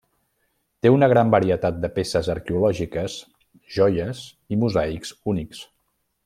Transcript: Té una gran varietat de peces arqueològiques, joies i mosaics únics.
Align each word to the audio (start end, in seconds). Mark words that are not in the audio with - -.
Té 0.85 0.91
una 0.93 1.09
gran 1.11 1.33
varietat 1.35 1.77
de 1.83 1.91
peces 1.97 2.29
arqueològiques, 2.35 3.19
joies 3.77 4.23
i 4.57 4.61
mosaics 4.65 5.15
únics. 5.37 5.63